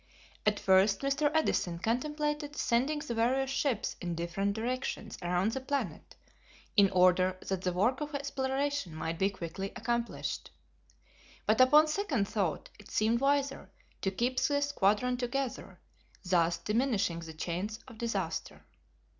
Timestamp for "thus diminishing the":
16.25-17.35